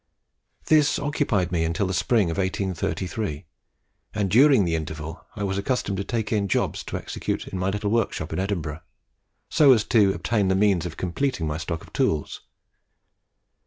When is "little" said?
7.69-7.91